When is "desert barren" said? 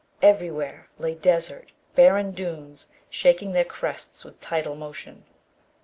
1.13-2.31